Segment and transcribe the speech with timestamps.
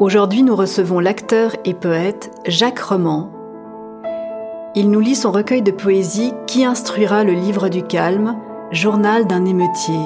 [0.00, 3.30] Aujourd'hui, nous recevons l'acteur et poète Jacques Roman.
[4.74, 8.36] Il nous lit son recueil de poésie Qui instruira le livre du calme,
[8.72, 10.00] journal d'un émeutier.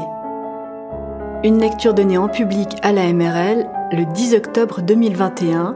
[1.43, 5.74] Une lecture donnée en public à la MRL le 10 octobre 2021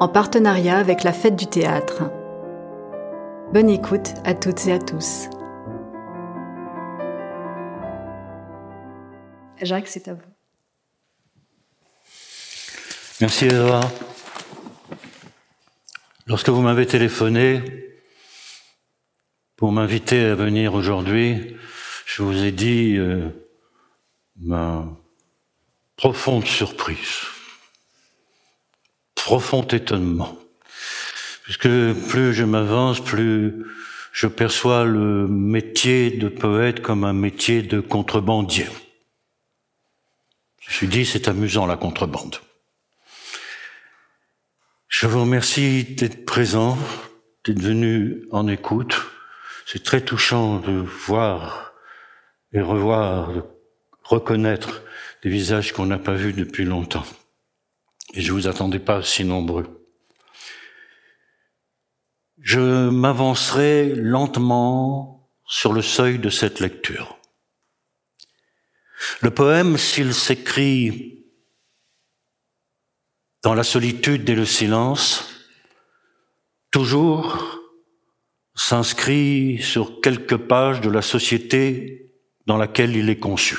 [0.00, 2.10] en partenariat avec la Fête du théâtre.
[3.52, 5.28] Bonne écoute à toutes et à tous.
[9.62, 10.35] Jacques, c'est à vous.
[13.22, 13.80] Merci Eva.
[16.26, 17.62] Lorsque vous m'avez téléphoné
[19.56, 21.56] pour m'inviter à venir aujourd'hui,
[22.04, 23.30] je vous ai dit euh,
[24.38, 24.86] ma
[25.96, 27.22] profonde surprise,
[29.14, 30.36] profond étonnement.
[31.44, 31.70] Puisque
[32.10, 33.64] plus je m'avance, plus
[34.12, 38.66] je perçois le métier de poète comme un métier de contrebandier.
[40.60, 42.36] Je me suis dit, c'est amusant la contrebande.
[44.98, 46.78] Je vous remercie d'être présent,
[47.44, 48.96] d'être venu en écoute.
[49.66, 51.74] C'est très touchant de voir
[52.54, 53.42] et revoir, de
[54.04, 54.80] reconnaître
[55.22, 57.04] des visages qu'on n'a pas vus depuis longtemps.
[58.14, 59.86] Et je vous attendais pas si nombreux.
[62.40, 67.18] Je m'avancerai lentement sur le seuil de cette lecture.
[69.20, 71.25] Le poème, s'il s'écrit
[73.46, 75.24] dans la solitude et le silence,
[76.72, 77.60] toujours
[78.56, 82.10] s'inscrit sur quelques pages de la société
[82.46, 83.56] dans laquelle il est conçu.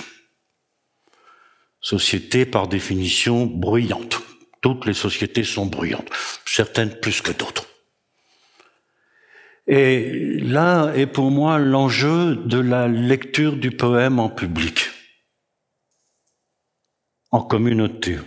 [1.80, 4.22] Société par définition bruyante.
[4.60, 6.10] Toutes les sociétés sont bruyantes,
[6.46, 7.66] certaines plus que d'autres.
[9.68, 14.90] Et là est pour moi l'enjeu de la lecture du poème en public,
[17.32, 18.18] en communauté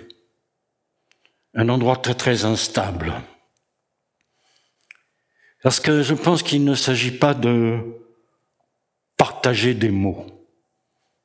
[1.54, 3.14] un endroit très très instable.
[5.62, 7.78] Parce que je pense qu'il ne s'agit pas de
[9.16, 10.26] partager des mots.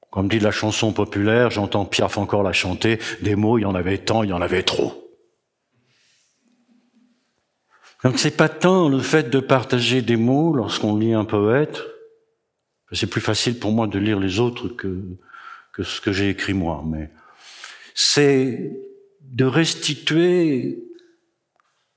[0.10, 3.76] Comme dit la chanson populaire, j'entends Piaf encore la chanter, des mots, il y en
[3.76, 5.02] avait tant, il y en avait trop.
[8.04, 11.82] Donc c'est pas tant le fait de partager des mots lorsqu'on lit un poète,
[12.92, 15.02] c'est plus facile pour moi de lire les autres que,
[15.74, 17.10] que ce que j'ai écrit moi, mais
[17.94, 18.72] c'est
[19.32, 20.84] de restituer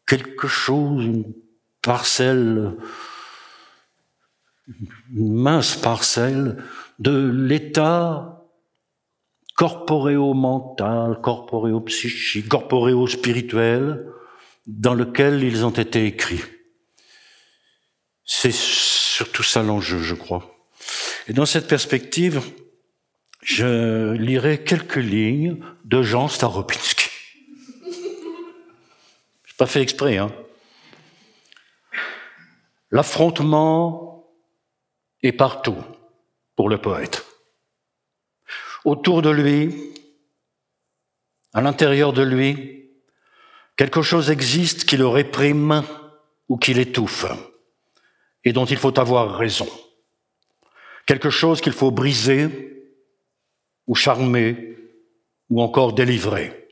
[0.06, 1.32] quelque chose, une
[1.82, 2.74] parcelle,
[5.14, 6.62] une mince parcelle
[6.98, 8.44] de l'état
[9.54, 14.06] corporéo-mental, corporéo-psychique, corporéo-spirituel
[14.66, 16.44] dans lequel ils ont été écrits.
[18.24, 20.54] C'est surtout ça l'enjeu, je crois.
[21.26, 22.40] Et dans cette perspective,
[23.42, 27.07] je lirai quelques lignes de Jean Staropinski
[29.58, 30.32] pas fait exprès, hein.
[32.90, 34.32] L'affrontement
[35.22, 35.76] est partout
[36.56, 37.26] pour le poète.
[38.84, 39.92] Autour de lui,
[41.52, 42.88] à l'intérieur de lui,
[43.76, 45.82] quelque chose existe qui le réprime
[46.48, 47.26] ou qui l'étouffe
[48.44, 49.68] et dont il faut avoir raison.
[51.04, 52.94] Quelque chose qu'il faut briser
[53.86, 54.78] ou charmer
[55.50, 56.67] ou encore délivrer.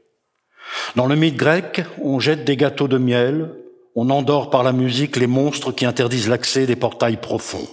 [0.94, 3.54] Dans le mythe grec, on jette des gâteaux de miel,
[3.94, 7.68] on endort par la musique les monstres qui interdisent l'accès des portails profonds.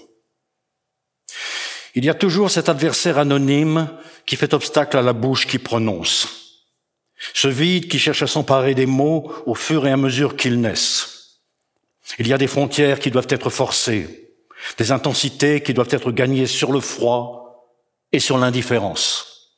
[1.96, 3.90] Il y a toujours cet adversaire anonyme
[4.26, 6.28] qui fait obstacle à la bouche qui prononce.
[7.34, 11.42] Ce vide qui cherche à s'emparer des mots au fur et à mesure qu'ils naissent.
[12.20, 14.34] Il y a des frontières qui doivent être forcées,
[14.78, 17.74] des intensités qui doivent être gagnées sur le froid
[18.12, 19.58] et sur l'indifférence,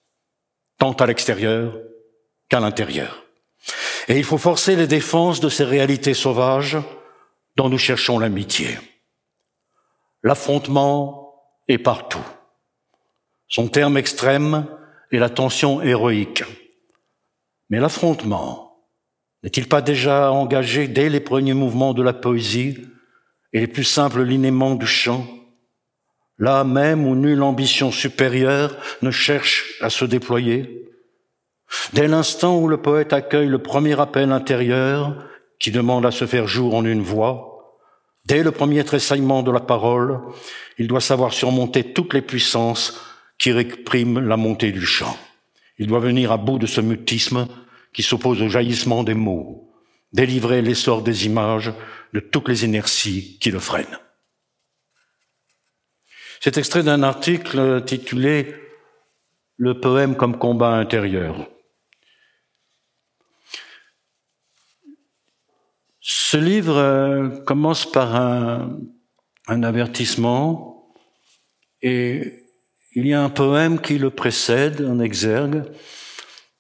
[0.78, 1.78] tant à l'extérieur
[2.50, 3.25] qu'à l'intérieur.
[4.08, 6.78] Et il faut forcer les défenses de ces réalités sauvages
[7.56, 8.78] dont nous cherchons l'amitié.
[10.24, 11.34] L'affrontement
[11.68, 12.26] est partout.
[13.48, 14.68] Son terme extrême
[15.12, 16.44] est la tension héroïque.
[17.70, 18.84] Mais l'affrontement
[19.44, 22.78] n'est-il pas déjà engagé dès les premiers mouvements de la poésie
[23.54, 25.26] et les plus simples linéaments du chant,
[26.38, 30.85] là même où nulle ambition supérieure ne cherche à se déployer
[31.94, 35.16] Dès l'instant où le poète accueille le premier appel intérieur
[35.60, 37.78] qui demande à se faire jour en une voix,
[38.26, 40.20] dès le premier tressaillement de la parole,
[40.78, 43.00] il doit savoir surmonter toutes les puissances
[43.38, 45.18] qui répriment la montée du chant.
[45.78, 47.48] Il doit venir à bout de ce mutisme
[47.94, 49.72] qui s'oppose au jaillissement des mots,
[50.12, 51.74] délivrer l'essor des images
[52.14, 54.00] de toutes les inerties qui le freinent.
[56.42, 58.54] C'est extrait d'un article intitulé
[59.58, 61.48] Le poème comme combat intérieur
[66.36, 68.78] Ce livre euh, commence par un,
[69.48, 70.92] un avertissement
[71.82, 72.44] et
[72.92, 75.64] il y a un poème qui le précède, un exergue,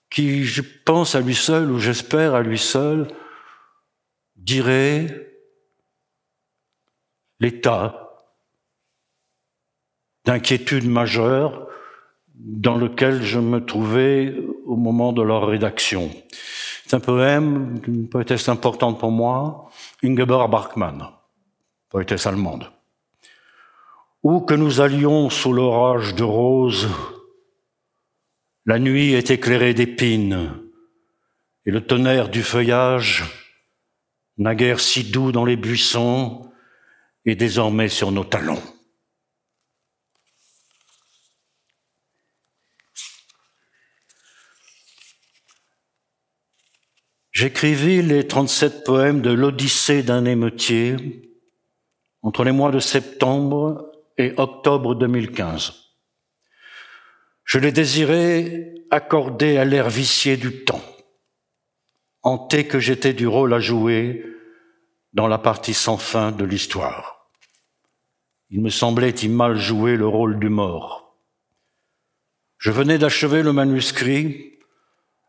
[0.09, 3.09] qui, je pense à lui seul, ou j'espère à lui seul,
[4.37, 5.29] dirait
[7.41, 8.13] l'état
[10.23, 11.67] d'inquiétude majeure
[12.33, 16.11] dans lequel je me trouvais au moment de leur rédaction.
[16.87, 19.71] C'est un poème d'une poétesse importante pour moi,
[20.03, 21.07] Ingeborg Bachmann,
[21.89, 22.71] poétesse allemande.
[24.21, 26.87] Où que nous allions sous l'orage de roses,
[28.67, 30.51] la nuit est éclairée d'épines,
[31.65, 33.23] et le tonnerre du feuillage,
[34.37, 36.51] naguère si doux dans les buissons,
[37.25, 38.61] est désormais sur nos talons.
[47.35, 50.95] J'écrivis les 37 poèmes de l'Odyssée d'un émeutier
[52.21, 55.73] entre les mois de septembre et octobre 2015.
[57.43, 60.81] Je les désirais accordés à l'air vicié du temps,
[62.23, 64.25] hanté que j'étais du rôle à jouer
[65.11, 67.29] dans la partie sans fin de l'histoire.
[68.49, 71.17] Il me semblait y mal jouer le rôle du mort.
[72.59, 74.57] Je venais d'achever le manuscrit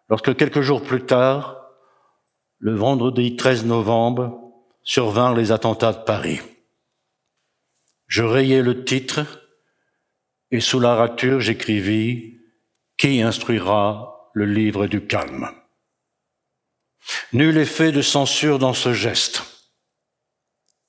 [0.08, 1.65] lorsque quelques jours plus tard,
[2.58, 4.40] le vendredi 13 novembre,
[4.82, 6.40] survinrent les attentats de Paris.
[8.06, 9.26] Je rayai le titre
[10.50, 12.38] et sous la rature j'écrivis
[12.96, 15.50] Qui instruira le livre du calme?
[17.32, 19.42] Nul effet de censure dans ce geste.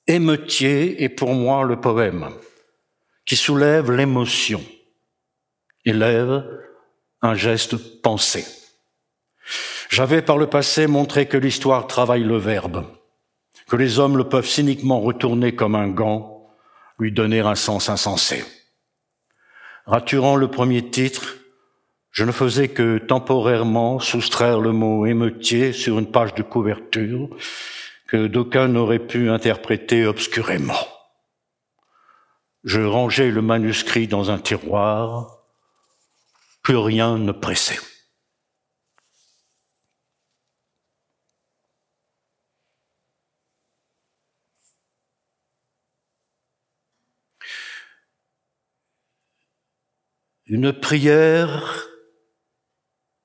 [0.06, 2.30] Émeutier est pour moi le poème
[3.26, 4.64] qui soulève l'émotion,
[5.84, 6.42] élève
[7.20, 8.46] un geste pensé.
[9.88, 12.84] J'avais par le passé montré que l'histoire travaille le verbe,
[13.68, 16.46] que les hommes le peuvent cyniquement retourner comme un gant,
[16.98, 18.44] lui donner un sens insensé.
[19.86, 21.38] Raturant le premier titre,
[22.10, 27.30] je ne faisais que temporairement soustraire le mot émeutier sur une page de couverture
[28.08, 30.86] que d'aucuns n'auraient pu interpréter obscurément.
[32.64, 35.38] Je rangeais le manuscrit dans un tiroir,
[36.62, 37.78] plus rien ne pressait.
[50.48, 51.86] Une prière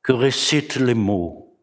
[0.01, 1.57] que récitent les mots,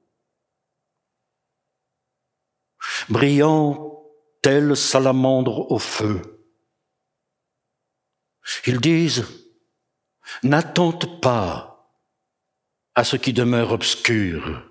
[3.11, 4.03] brillant
[4.41, 6.23] telle salamandre au feu.
[8.67, 9.27] Ils disent,
[10.43, 11.95] n'attente pas
[12.95, 14.67] à ce qui demeure obscur,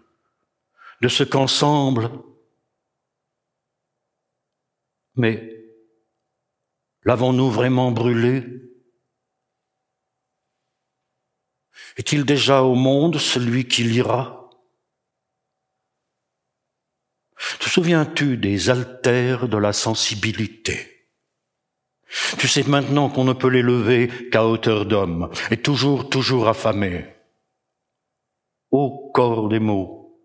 [1.01, 2.09] de ce qu'ensemble,
[5.15, 5.65] mais
[7.03, 8.43] l'avons-nous vraiment brûlé?
[11.99, 14.49] Est-il déjà au monde celui qui lira?
[17.59, 21.09] Te souviens-tu des altères de la sensibilité?
[22.37, 27.05] Tu sais maintenant qu'on ne peut les lever qu'à hauteur d'homme, et toujours, toujours affamé.
[28.71, 30.23] Ô corps des mots,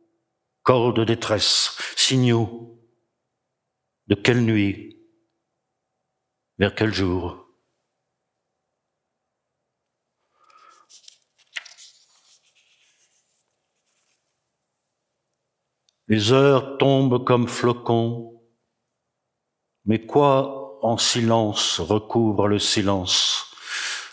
[0.63, 2.81] corps de détresse, signaux,
[4.07, 4.97] de quelle nuit,
[6.59, 7.44] vers quel jour?
[16.09, 18.43] Les heures tombent comme flocons,
[19.87, 23.55] mais quoi en silence recouvre le silence?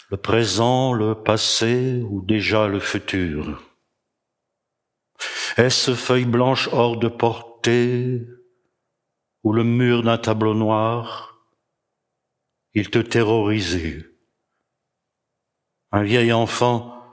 [0.09, 3.61] Le présent, le passé ou déjà le futur?
[5.57, 8.25] Est-ce feuille blanche hors de portée
[9.43, 11.45] ou le mur d'un tableau noir?
[12.73, 14.05] Il te terrorisait.
[15.91, 17.03] Un vieil enfant,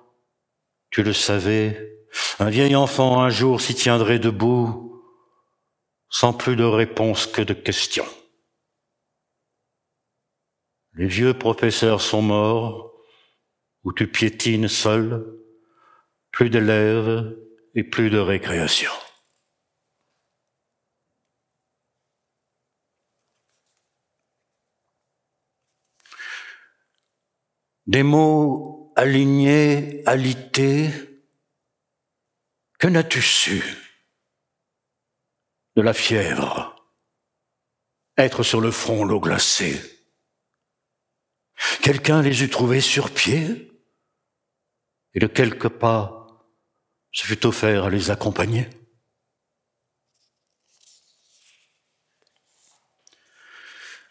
[0.91, 1.98] tu le savais,
[2.39, 5.03] un vieil enfant un jour s'y tiendrait debout,
[6.11, 8.07] sans plus de réponses que de questions.
[10.95, 12.93] Les vieux professeurs sont morts,
[13.85, 15.25] où tu piétines seul,
[16.33, 17.37] plus d'élèves
[17.75, 18.91] et plus de récréation.
[27.87, 30.91] Des mots alignés, alités,
[32.79, 33.63] que n'as-tu su
[35.77, 36.75] de la fièvre?
[38.17, 39.81] Être sur le front l'eau glacée.
[41.83, 43.73] Quelqu'un les eût trouvés sur pied?
[45.15, 46.27] Et de quelques pas
[47.13, 48.69] se fut offert à les accompagner?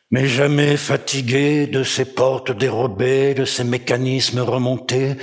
[0.09, 5.17] Mais jamais fatiguée de ses portes dérobées, de ses mécanismes remontés,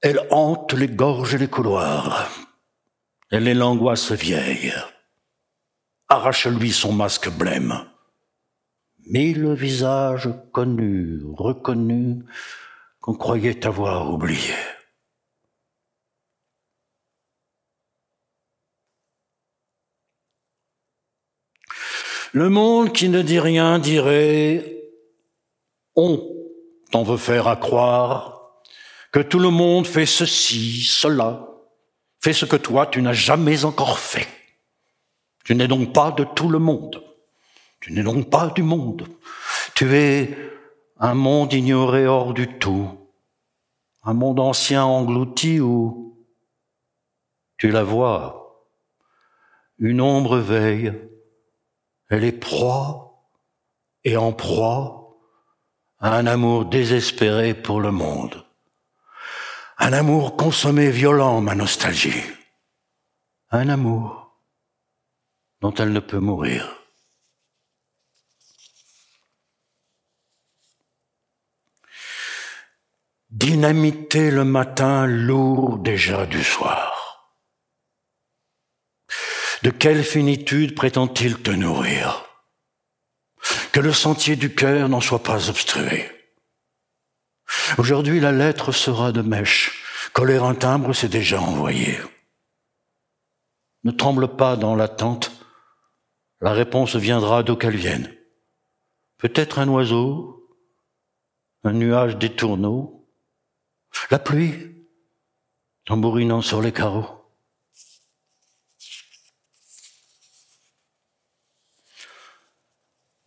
[0.00, 2.28] elle hante les gorges et les couloirs.
[3.30, 4.72] Elle est l'angoisse vieille.
[6.08, 7.84] Arrache-lui son masque blême.
[9.06, 12.24] Mille visages connus, reconnus,
[13.00, 14.54] qu'on croyait avoir oubliés.
[22.32, 24.74] Le monde qui ne dit rien dirait
[25.96, 26.22] on
[26.92, 28.37] t'en veut faire à croire
[29.12, 31.48] que tout le monde fait ceci, cela,
[32.20, 34.28] fait ce que toi tu n'as jamais encore fait.
[35.44, 37.02] Tu n'es donc pas de tout le monde.
[37.80, 39.08] Tu n'es donc pas du monde.
[39.74, 40.36] Tu es
[40.98, 42.90] un monde ignoré hors du tout.
[44.02, 46.18] Un monde ancien englouti où
[47.56, 48.66] tu la vois.
[49.78, 50.92] Une ombre veille
[52.08, 53.26] elle est proie
[54.04, 55.18] et en proie
[55.98, 58.44] à un amour désespéré pour le monde.
[59.78, 62.22] Un amour consommé violent, ma nostalgie.
[63.50, 64.42] Un amour
[65.60, 66.74] dont elle ne peut mourir.
[73.30, 77.32] Dynamité le matin lourd déjà du soir.
[79.62, 82.24] De quelle finitude prétend-il te nourrir?
[83.72, 86.17] Que le sentier du cœur n'en soit pas obstrué.
[87.78, 89.84] Aujourd'hui, la lettre sera de mèche.
[90.12, 91.98] Coller un timbre, c'est déjà envoyé.
[93.84, 95.32] Ne tremble pas dans l'attente.
[96.40, 98.14] La réponse viendra d'où qu'elle vienne.
[99.18, 100.48] Peut-être un oiseau,
[101.64, 103.08] un nuage des tourneaux,
[104.10, 104.86] la pluie
[105.84, 107.18] tambourinant sur les carreaux.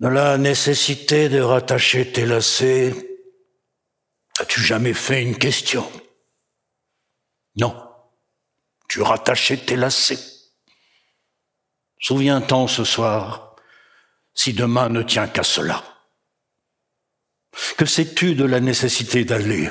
[0.02, 3.11] de la nécessité de rattacher tes lacets,
[4.42, 5.90] as-tu jamais fait une question?
[7.56, 7.76] Non.
[8.90, 10.20] Tu rattachais tes lacets.
[12.00, 13.56] Souviens-t'en ce soir,
[14.34, 15.84] si demain ne tient qu'à cela.
[17.78, 19.70] Que sais-tu de la nécessité d'aller?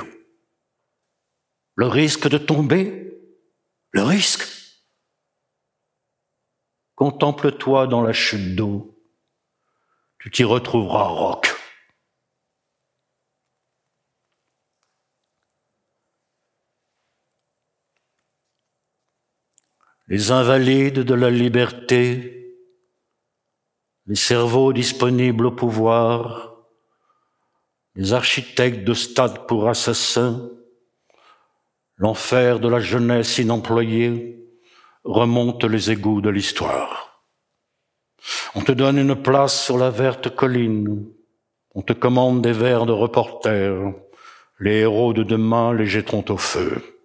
[1.75, 3.12] Le risque de tomber?
[3.91, 4.47] Le risque?
[6.95, 8.91] Contemple-toi dans la chute d'eau
[10.21, 11.50] tu t'y retrouveras, Roc.
[20.11, 22.57] Les invalides de la liberté,
[24.07, 26.57] les cerveaux disponibles au pouvoir,
[27.95, 30.50] les architectes de stade pour assassins,
[31.97, 34.45] l'enfer de la jeunesse inemployée
[35.05, 37.23] remonte les égouts de l'histoire.
[38.57, 41.07] On te donne une place sur la verte colline.
[41.76, 43.95] On te commande des vers de reporter.
[44.59, 47.00] Les héros de demain les jetteront au feu.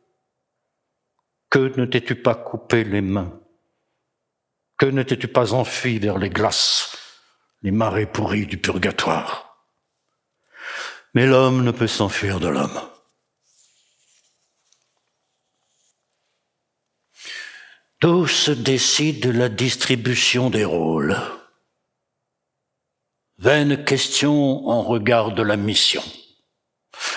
[1.50, 3.40] Que ne t'es-tu pas coupé les mains?
[4.78, 6.98] Que ne t'es-tu pas enfui vers les glaces,
[7.62, 9.68] les marées pourries du purgatoire?
[11.14, 12.82] Mais l'homme ne peut s'enfuir de l'homme.
[18.02, 21.18] Tout se décide de la distribution des rôles.
[23.38, 26.04] Vaine question en regard de la mission.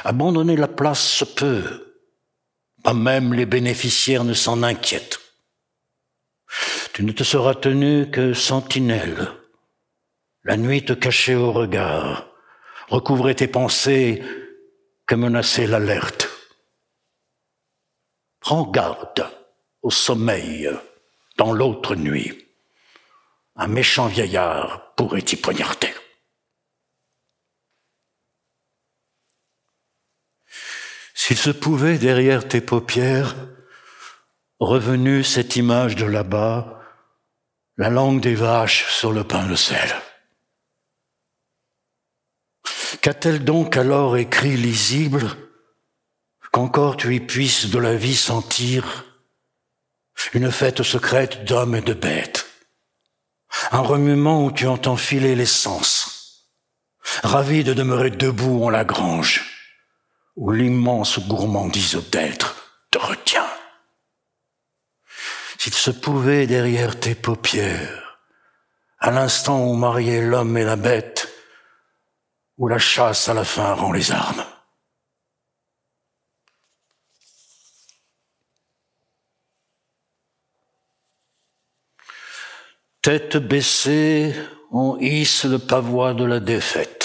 [0.04, 1.88] Abandonner la place se peut.
[2.88, 5.21] Pas même les bénéficiaires ne s'en inquiètent.
[6.95, 9.28] Tu ne te seras tenu que sentinelle.
[10.42, 12.30] La nuit te cachait au regard,
[12.88, 14.23] recouvrait tes pensées
[15.04, 16.30] que menaçait l'alerte.
[18.40, 19.30] Prends garde
[19.83, 20.71] au sommeil
[21.37, 22.47] dans l'autre nuit.
[23.57, 25.92] Un méchant vieillard pourrait y poignarder.
[31.28, 33.37] S'il se pouvait derrière tes paupières,
[34.61, 36.80] revenue cette image de là-bas,
[37.76, 39.94] la langue des vaches sur le pain de sel.
[43.02, 45.28] Qu'a-t-elle donc alors écrit lisible
[46.50, 49.04] qu'encore tu y puisses de la vie sentir
[50.32, 52.47] une fête secrète d'hommes et de bêtes,
[53.70, 56.49] un remuement où tu entends filer les sens,
[57.23, 59.57] ravi de demeurer debout en la grange,
[60.38, 62.54] où l'immense gourmandise d'être
[62.92, 63.50] te retient.
[65.59, 68.21] S'il se pouvait derrière tes paupières,
[69.00, 71.28] à l'instant où mariait l'homme et la bête,
[72.57, 74.45] où la chasse à la fin rend les armes.
[83.02, 84.35] Tête baissée,
[84.71, 86.98] on hisse le pavois de la défaite.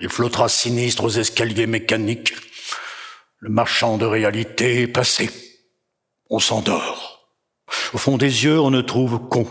[0.00, 2.34] Il flottera sinistre aux escaliers mécaniques.
[3.38, 5.30] Le marchand de réalité est passé.
[6.28, 7.32] On s'endort.
[7.92, 9.46] Au fond des yeux, on ne trouve con.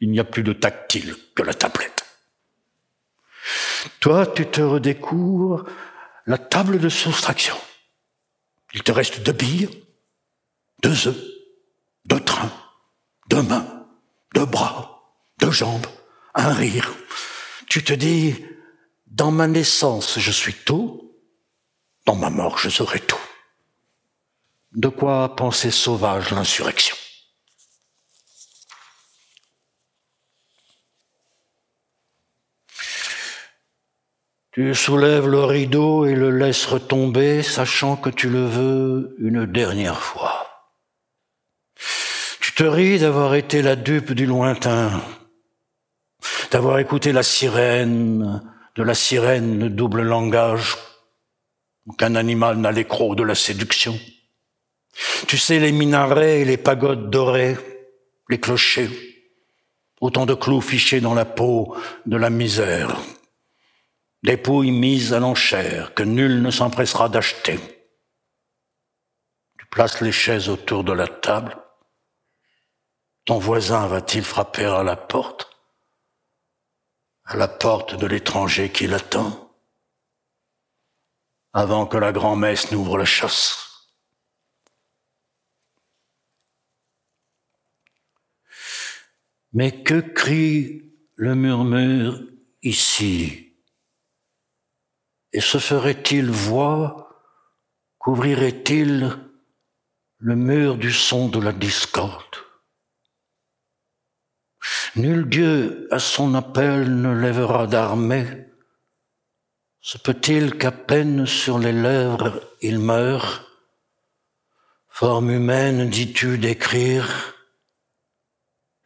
[0.00, 2.04] Il n'y a plus de tactile que la tablette.
[4.00, 5.64] Toi, tu te redécouvres
[6.26, 7.56] la table de soustraction.
[8.74, 9.68] Il te reste deux billes,
[10.82, 11.24] deux œufs,
[12.04, 12.52] deux trains,
[13.28, 13.86] deux mains,
[14.34, 15.86] deux bras, deux jambes,
[16.34, 16.92] un rire.
[17.68, 18.44] Tu te dis,
[19.14, 21.12] dans ma naissance, je suis tout,
[22.04, 23.16] dans ma mort, je serai tout.
[24.72, 26.96] De quoi penser sauvage l'insurrection?
[34.50, 40.00] Tu soulèves le rideau et le laisses retomber, sachant que tu le veux une dernière
[40.00, 40.72] fois.
[42.40, 45.00] Tu te ris d'avoir été la dupe du lointain,
[46.50, 48.42] d'avoir écouté la sirène,
[48.76, 50.76] de la sirène le double langage,
[51.98, 53.98] qu'un animal n'a l'écrou de la séduction.
[55.28, 57.56] Tu sais les minarets et les pagodes dorées,
[58.28, 58.90] les clochers,
[60.00, 61.76] autant de clous fichés dans la peau
[62.06, 62.96] de la misère,
[64.22, 67.58] dépouilles mises à l'enchère que nul ne s'empressera d'acheter.
[69.58, 71.56] Tu places les chaises autour de la table.
[73.24, 75.53] Ton voisin va-t-il frapper à la porte?
[77.26, 79.50] À la porte de l'étranger qui l'attend
[81.54, 83.64] Avant que la grand-messe n'ouvre la chasse.
[89.54, 92.20] Mais que crie le murmure
[92.62, 93.56] ici?
[95.32, 97.22] Et se ferait-il voix,
[97.98, 99.16] couvrirait-il
[100.18, 102.43] le mur du son de la discorde?
[104.96, 108.26] Nul Dieu à son appel ne lèvera d'armée.
[109.80, 113.44] Se peut-il qu'à peine sur les lèvres il meurt
[114.88, 117.34] Forme humaine, dis-tu, d'écrire,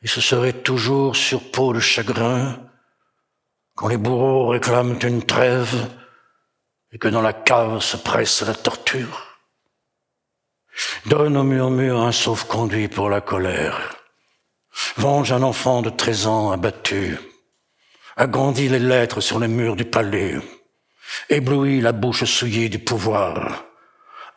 [0.01, 2.59] et ce serait toujours sur peau de chagrin,
[3.75, 5.91] quand les bourreaux réclament une trêve,
[6.93, 9.39] et que dans la cave se presse la torture.
[11.05, 13.98] Donne au murmure un sauf-conduit pour la colère.
[14.97, 17.19] Venge un enfant de treize ans abattu.
[18.17, 20.37] Agrandis les lettres sur les murs du palais.
[21.29, 23.65] Éblouis la bouche souillée du pouvoir.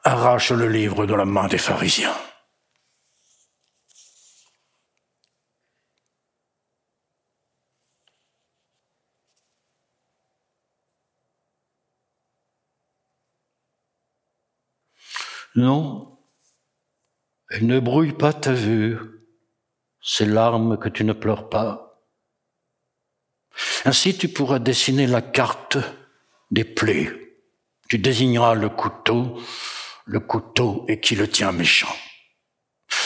[0.04, 2.15] Arrache le livre de la main des pharisiens.
[15.56, 16.17] Non,
[17.49, 18.97] elle ne brouille pas ta vue,
[20.02, 22.02] ces larmes que tu ne pleures pas.
[23.86, 25.78] Ainsi tu pourras dessiner la carte
[26.52, 27.12] des plaies.
[27.90, 29.38] Tu désigneras le couteau,
[30.06, 31.96] le couteau et qui le tient méchant.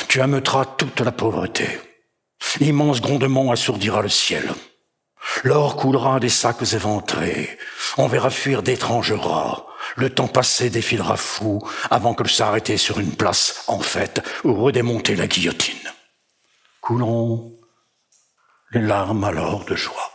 [0.08, 1.67] Tu ameuteras toute la pauvreté.
[2.60, 4.53] L'immense grondement assourdira le ciel.
[5.43, 7.58] L'or coulera des sacs éventrés.
[7.97, 9.65] On verra fuir d'étranges rats.
[9.95, 14.53] Le temps passé défilera fou avant que de s'arrêter sur une place en fête ou
[14.53, 15.91] redémonter la guillotine.
[16.85, 17.59] Coulons
[18.69, 20.11] les larmes alors de joie.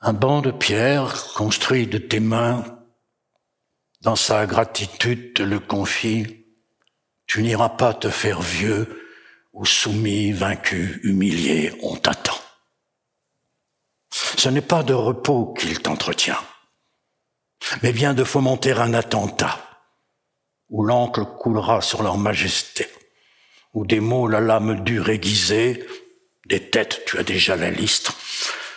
[0.00, 2.64] Un banc de pierre construit de tes mains,
[4.00, 6.46] dans sa gratitude te le confie,
[7.26, 9.06] tu n'iras pas te faire vieux
[9.52, 12.40] ou soumis, vaincu, humilié, on t'attend.
[14.10, 16.40] Ce n'est pas de repos qu'il t'entretient,
[17.82, 19.58] mais bien de fomenter un attentat,
[20.70, 22.88] où l'encre coulera sur leur majesté,
[23.74, 25.86] où des mots la lame dure aiguisée,
[26.46, 28.12] des têtes tu as déjà la liste,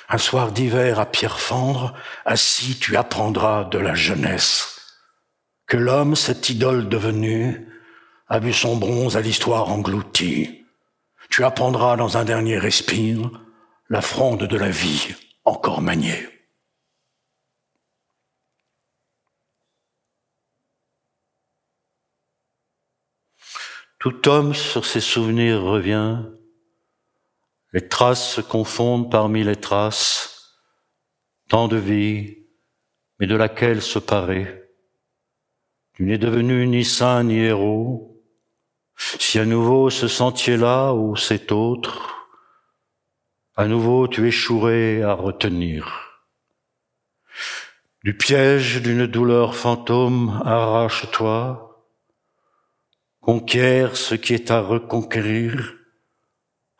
[0.10, 1.94] un soir d'hiver à pierre fendre,
[2.26, 4.82] assis tu apprendras de la jeunesse,
[5.67, 7.67] que l'homme, cette idole devenue,
[8.28, 10.65] a vu son bronze à l'histoire engloutie.
[11.30, 13.30] Tu apprendras dans un dernier respire
[13.89, 16.31] la fronde de la vie encore maniée.
[24.02, 26.24] Tout homme sur ses souvenirs revient,
[27.72, 30.58] les traces se confondent parmi les traces,
[31.50, 32.48] tant de vie,
[33.20, 34.64] mais de laquelle se parer?
[35.94, 38.20] Tu n'es devenu ni saint ni héros,
[38.98, 42.28] si à nouveau ce sentier-là ou cet autre,
[43.56, 46.24] à nouveau tu échouerais à retenir.
[48.04, 51.71] Du piège d'une douleur fantôme, arrache-toi,
[53.22, 55.76] conquiert ce qui est à reconquérir,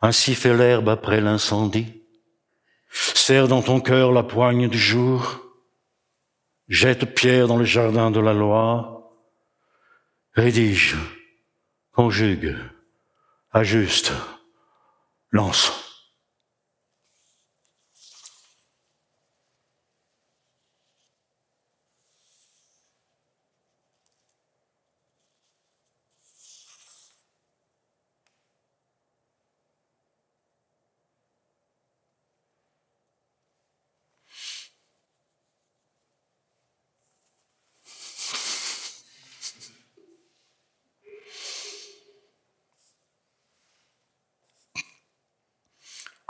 [0.00, 2.02] ainsi fait l'herbe après l'incendie.
[2.90, 5.40] Serre dans ton cœur la poigne du jour,
[6.68, 9.16] jette pierre dans le jardin de la loi,
[10.34, 10.96] rédige,
[11.92, 12.56] conjugue,
[13.52, 14.12] ajuste,
[15.30, 15.91] lance.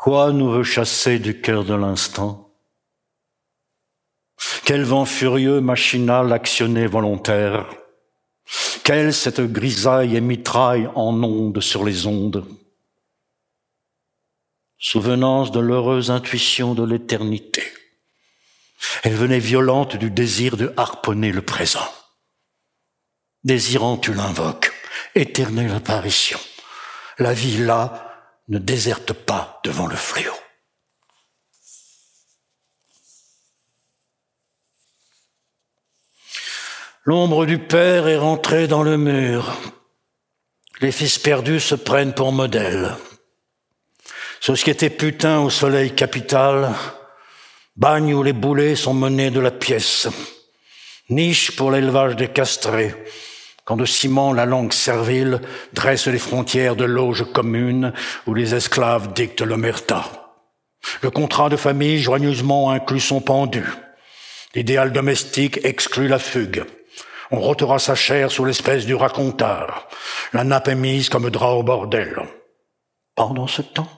[0.02, 2.50] Quoi nous veut chasser du cœur de l'instant?
[4.64, 7.72] Quel vent furieux, machinal, actionné, volontaire?
[8.82, 12.44] Quelle cette grisaille et mitraille en ondes sur les ondes?
[14.76, 17.62] Souvenance de l'heureuse intuition de l'éternité.
[19.04, 21.88] Elle venait violente du désir de harponner le présent.
[23.44, 24.72] Désirant, tu l'invoques,
[25.14, 26.40] éternelle apparition.
[27.18, 28.11] La vie là,
[28.48, 30.34] ne déserte pas devant le fléau.
[37.04, 39.56] L'ombre du Père est rentrée dans le mur.
[40.80, 42.94] Les fils perdus se prennent pour modèle.
[44.40, 46.74] Société putain au soleil capital,
[47.76, 50.08] bagne où les boulets sont menés de la pièce,
[51.08, 52.94] niche pour l'élevage des castrés,
[53.64, 55.40] quand de ciment la langue servile
[55.72, 57.92] dresse les frontières de loges communes
[58.26, 60.04] où les esclaves dictent l'omerta.
[61.00, 63.64] Le contrat de famille joigneusement inclut son pendu.
[64.54, 66.64] L'idéal domestique exclut la fugue.
[67.30, 69.88] On rotera sa chair sous l'espèce du racontard.
[70.32, 72.16] La nappe est mise comme drap au bordel.
[73.14, 73.88] Pendant ce temps,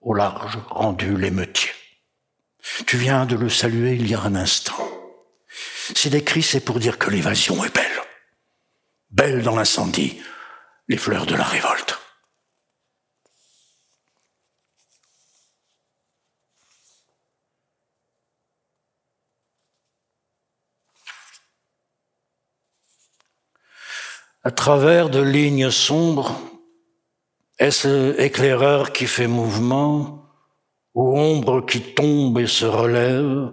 [0.00, 1.70] au large rendu l'émeutier.
[2.86, 4.78] Tu viens de le saluer il y a un instant.
[5.94, 8.07] Si des c'est pour dire que l'évasion est belle
[9.10, 10.20] belles dans l'incendie,
[10.88, 11.98] les fleurs de la révolte.
[24.44, 26.40] À travers de lignes sombres,
[27.58, 30.24] est-ce éclaireur qui fait mouvement,
[30.94, 33.52] ou ombre qui tombe et se relève,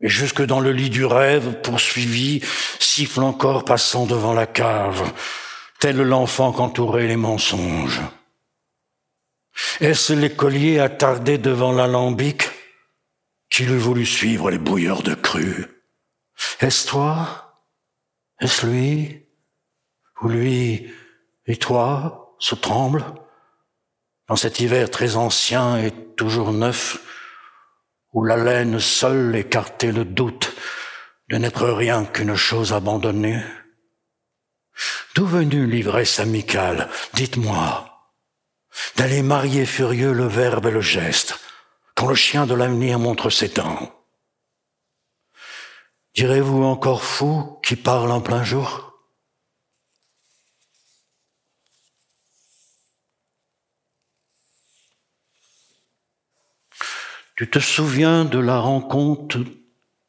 [0.00, 2.40] et jusque dans le lit du rêve, poursuivi,
[2.78, 5.12] siffle encore passant devant la cave,
[5.78, 8.00] tel l'enfant qu'entouraient les mensonges.
[9.80, 12.48] Est-ce l'écolier attardé devant l'alambic
[13.50, 15.66] qu'il eût voulu suivre les bouilleurs de cru?
[16.60, 17.62] Est-ce toi?
[18.40, 19.26] Est-ce lui?
[20.22, 20.90] Ou lui
[21.46, 23.04] et toi se tremblent?
[24.28, 27.00] Dans cet hiver très ancien et toujours neuf
[28.12, 30.52] où la laine seule écartait le doute
[31.28, 33.42] de n'être rien qu'une chose abandonnée
[35.14, 36.88] D'où venue l'ivresse amicale?
[37.14, 37.86] Dites-moi.
[38.96, 41.38] D'aller marier furieux le verbe et le geste,
[41.94, 43.92] quand le chien de l'avenir montre ses dents.
[46.14, 48.89] Direz-vous encore fou qui parle en plein jour?
[57.40, 59.38] Tu te souviens de la rencontre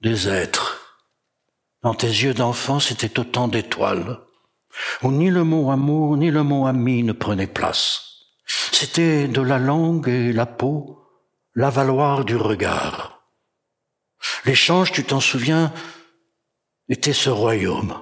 [0.01, 0.99] des êtres?
[1.81, 4.19] Dans tes yeux d'enfant, c'était autant d'étoiles,
[5.01, 8.01] où ni le mot amour, ni le mot ami ne prenaient place.
[8.45, 11.07] C'était de la langue et la peau,
[11.55, 13.23] l'avaloir du regard.
[14.43, 15.71] L'échange, tu t'en souviens,
[16.89, 17.97] était ce royaume.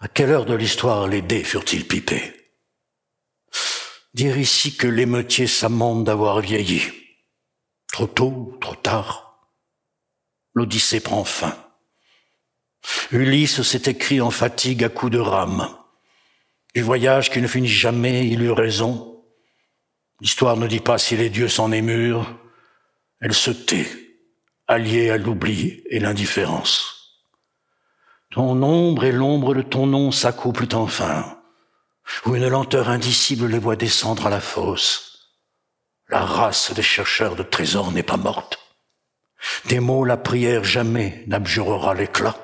[0.00, 2.34] À quelle heure de l'histoire les dés furent-ils pipés?
[4.14, 6.99] Dire ici que l'émeutier s'amende d'avoir vieilli.
[8.00, 9.50] Trop tôt, trop tard,
[10.54, 11.54] l'Odyssée prend fin.
[13.12, 15.68] Ulysse s'est écrit en fatigue à coups de rame.
[16.74, 19.22] Du voyage qui ne finit jamais, il eut raison.
[20.22, 22.38] L'histoire ne dit pas si les dieux s'en émurent.
[23.20, 23.86] Elle se tait,
[24.66, 27.20] alliée à l'oubli et l'indifférence.
[28.30, 31.38] Ton ombre et l'ombre de ton nom s'accouplent enfin,
[32.24, 35.09] où une lenteur indicible les voit descendre à la fosse.
[36.10, 38.58] La race des chercheurs de trésors n'est pas morte.
[39.66, 42.36] Des mots la prière jamais n'abjurera l'éclat.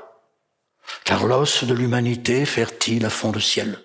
[1.02, 3.83] Car l'os de l'humanité, fertile à fond de ciel,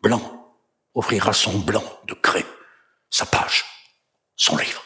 [0.00, 0.56] blanc,
[0.94, 2.44] offrira son blanc de craie,
[3.10, 3.64] sa page,
[4.34, 4.82] son livre.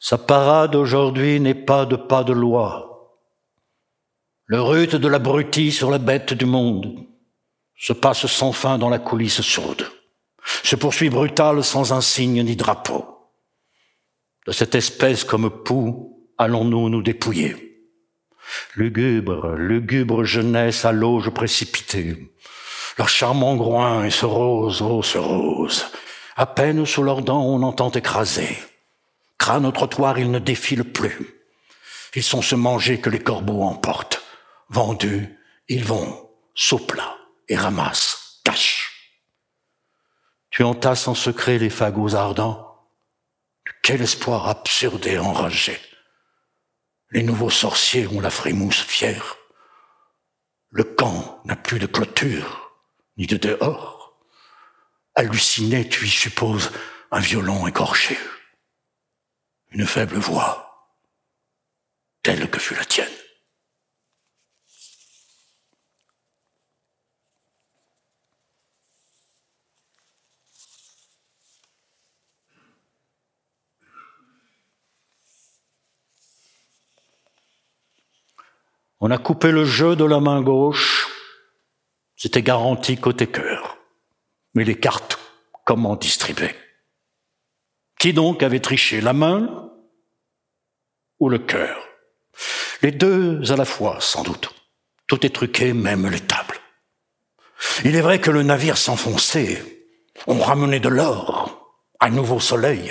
[0.00, 3.20] Sa parade aujourd'hui n'est pas de pas de loi.
[4.46, 7.13] Le rut de l'abruti sur la bête du monde
[7.76, 9.86] se passe sans fin dans la coulisse sourde,
[10.62, 13.06] se poursuit brutal sans un signe ni drapeau.
[14.46, 17.56] De cette espèce comme poux, allons-nous nous dépouiller
[18.76, 22.30] Lugubre, lugubre jeunesse à l'auge précipitée,
[22.98, 25.86] leur charmant groin et ce rose, oh ce rose,
[26.36, 28.58] à peine sous leurs dents on entend écraser.
[29.38, 31.42] Crâne au trottoir, ils ne défilent plus.
[32.14, 34.22] Ils sont se manger que les corbeaux emportent.
[34.68, 35.28] Vendus,
[35.68, 37.02] ils vont, souple
[37.48, 38.92] et ramassent, cachent.
[40.50, 42.88] Tu entasses en secret les fagots ardents.
[43.82, 45.80] Quel espoir absurde et enragé.
[47.10, 49.36] Les nouveaux sorciers ont la frémousse fière.
[50.70, 52.72] Le camp n'a plus de clôture,
[53.16, 54.18] ni de dehors.
[55.14, 56.72] Halluciné, tu y supposes
[57.10, 58.18] un violon écorché,
[59.70, 60.90] une faible voix,
[62.22, 63.23] telle que fut la tienne.
[79.06, 81.08] On a coupé le jeu de la main gauche.
[82.16, 83.76] C'était garanti côté cœur.
[84.54, 85.18] Mais les cartes,
[85.66, 86.54] comment distribuer?
[88.00, 89.70] Qui donc avait triché, la main
[91.18, 91.86] ou le cœur?
[92.80, 94.54] Les deux à la fois, sans doute.
[95.06, 96.56] Tout est truqué, même les tables.
[97.84, 99.86] Il est vrai que le navire s'enfonçait.
[100.26, 102.90] On ramenait de l'or, un nouveau soleil.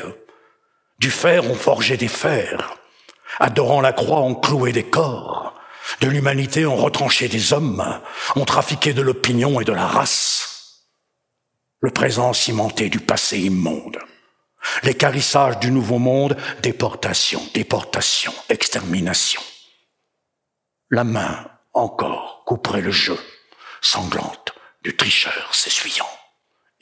[0.99, 2.75] Du fer, on forgeait des fers.
[3.39, 5.52] Adorant la croix, on clouait des corps.
[6.01, 8.01] De l'humanité ont retranché des hommes,
[8.35, 10.87] ont trafiqué de l'opinion et de la race.
[11.81, 13.99] Le présent cimenté du passé immonde.
[14.83, 19.41] L'écarissage du nouveau monde, déportation, déportation, extermination.
[20.89, 23.19] La main, encore, couperait le jeu,
[23.81, 24.53] sanglante,
[24.83, 26.09] du tricheur s'essuyant,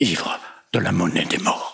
[0.00, 0.38] ivre
[0.72, 1.71] de la monnaie des morts.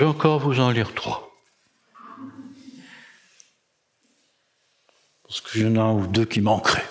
[0.00, 1.30] Je vais encore vous en lire trois.
[5.24, 6.88] Parce qu'il y en a un ou deux qui manqueraient.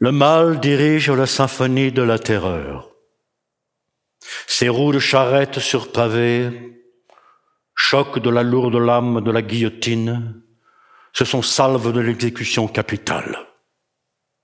[0.00, 2.90] Le mal dirige la symphonie de la terreur.
[4.46, 6.78] Ses roues de charrette sur pavé,
[7.74, 10.42] choc de la lourde lame de la guillotine,
[11.14, 13.38] ce sont salves de l'exécution capitale.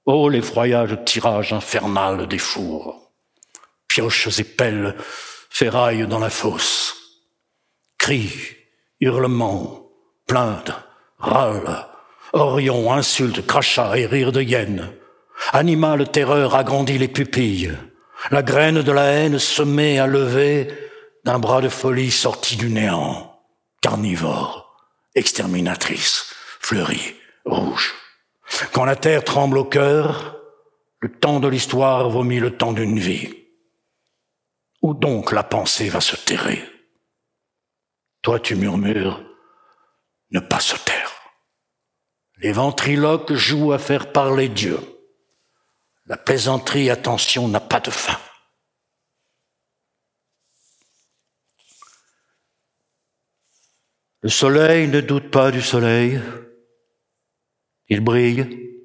[0.06, 3.01] Oh, l'effroyage tirage infernal des fours
[3.92, 4.96] pioches et pelles,
[5.50, 6.96] ferrailles dans la fosse.
[7.98, 8.32] Cris,
[9.00, 9.90] hurlements,
[10.26, 10.72] plaintes,
[11.18, 11.86] râles,
[12.32, 14.92] orions, insultes, crachats et rires de hyène.
[15.52, 17.76] Animal terreur agrandit les pupilles.
[18.30, 20.68] La graine de la haine semée à lever
[21.24, 23.40] d'un bras de folie sorti du néant.
[23.82, 24.74] Carnivore,
[25.14, 27.92] exterminatrice, fleurie, rouge.
[28.72, 30.38] Quand la terre tremble au cœur,
[31.00, 33.41] le temps de l'histoire vomit le temps d'une vie.
[34.82, 36.62] Où donc la pensée va se terrer?
[38.20, 39.24] Toi tu murmures,
[40.30, 41.12] ne pas se taire.
[42.38, 44.78] Les ventriloques jouent à faire parler Dieu.
[46.06, 48.18] La plaisanterie, attention, n'a pas de fin.
[54.22, 56.20] Le soleil ne doute pas du soleil.
[57.88, 58.80] Il brille,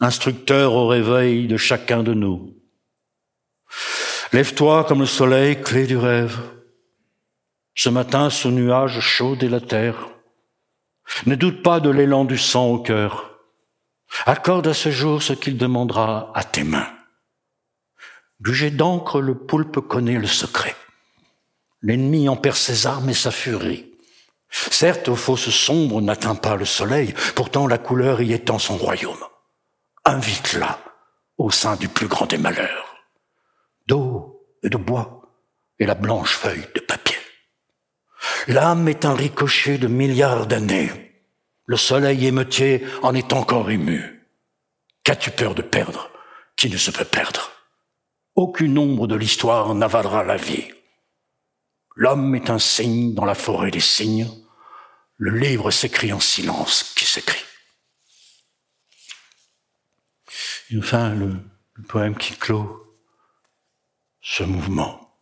[0.00, 2.54] instructeur au réveil de chacun de nous.
[4.32, 6.38] Lève-toi comme le soleil, clé du rêve.
[7.74, 10.08] Ce matin, ce nuage chaud et la terre.
[11.24, 13.38] Ne doute pas de l'élan du sang au cœur.
[14.26, 16.88] Accorde à ce jour ce qu'il demandera à tes mains.
[18.40, 20.76] Du jet d'encre, le poulpe connaît le secret.
[21.80, 23.86] L'ennemi en perd ses armes et sa furie.
[24.50, 29.24] Certes, aux fosses sombres n'atteint pas le soleil, pourtant la couleur y étend son royaume.
[30.04, 30.78] Invite-la
[31.38, 32.87] au sein du plus grand des malheurs
[33.88, 35.22] d'eau et de bois
[35.78, 37.16] et la blanche feuille de papier.
[38.46, 40.92] L'âme est un ricochet de milliards d'années.
[41.66, 44.26] Le soleil émeutier en est encore ému.
[45.04, 46.10] Qu'as-tu peur de perdre
[46.56, 47.50] qui ne se peut perdre?
[48.34, 50.70] Aucune ombre de l'histoire n'avalera la vie.
[51.96, 54.28] L'homme est un signe dans la forêt des signes.
[55.16, 57.44] Le livre s'écrit en silence qui s'écrit.
[60.76, 61.32] enfin, le,
[61.74, 62.87] le poème qui clôt
[64.30, 65.18] ce mouvement.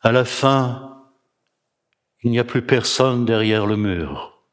[0.00, 0.86] À la fin,
[2.22, 4.44] Il n'y a plus personne derrière le mur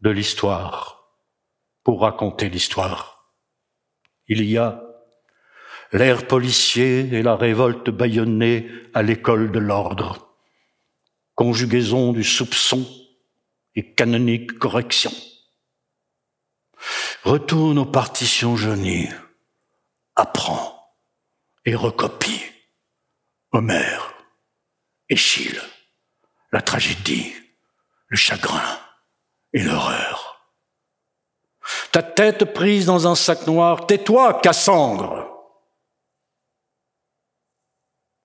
[0.00, 1.10] de l'histoire
[1.82, 3.34] pour raconter l'histoire.
[4.28, 4.80] Il y a
[5.92, 10.36] l'air policier et la révolte bâillonnée à l'école de l'ordre,
[11.34, 12.86] conjugaison du soupçon
[13.74, 15.12] et canonique correction.
[17.24, 19.08] Retourne aux partitions jaunies,
[20.14, 20.73] apprends
[21.64, 22.42] et recopie
[23.52, 24.14] Homère,
[25.08, 25.60] Échille,
[26.50, 27.32] la tragédie,
[28.08, 28.80] le chagrin
[29.52, 30.50] et l'horreur.
[31.92, 35.30] Ta tête prise dans un sac noir, tais-toi, Cassandre.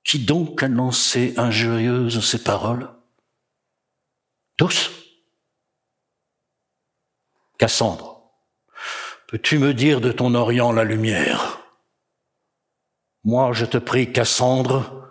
[0.04, 2.89] Qui donc a lancé injurieuse ces paroles?
[4.58, 4.91] Tous
[7.60, 8.32] Cassandre,
[9.28, 11.59] peux-tu me dire de ton Orient la lumière?
[13.23, 15.10] Moi, je te prie, Cassandre,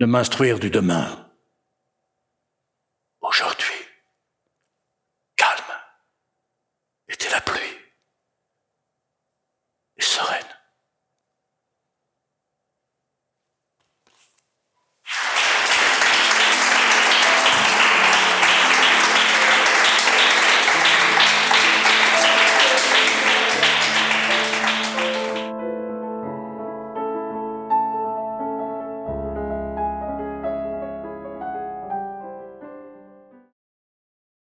[0.00, 1.23] de m'instruire du demain.